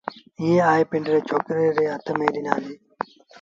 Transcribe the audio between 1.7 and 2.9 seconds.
ري هٿ ميݩ ڏنآݩديٚ